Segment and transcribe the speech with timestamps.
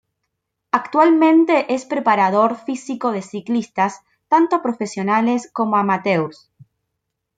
[0.71, 6.51] Actualmente es preparador físico de ciclistas tanto profesionales como amateurs.